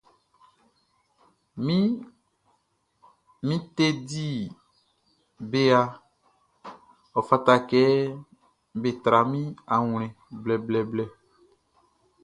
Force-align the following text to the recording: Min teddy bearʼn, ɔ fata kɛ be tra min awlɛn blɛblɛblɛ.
Min 3.47 3.57
teddy 3.75 4.29
bearʼn, 5.51 5.91
ɔ 7.17 7.19
fata 7.27 7.53
kɛ 7.69 7.81
be 8.81 8.89
tra 9.03 9.19
min 9.31 9.45
awlɛn 9.75 10.15
blɛblɛblɛ. 10.43 11.05